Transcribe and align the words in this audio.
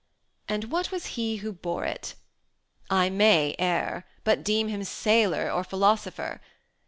And 0.49 0.71
what 0.71 0.91
was 0.91 1.05
he 1.13 1.35
who 1.45 1.53
bore 1.53 1.85
it? 1.85 2.15
I 2.89 3.11
may 3.11 3.53
err, 3.59 4.07
But 4.23 4.43
deem 4.43 4.67
him 4.67 4.83
sailor 4.83 5.51
or 5.51 5.63
philosopher. 5.63 6.41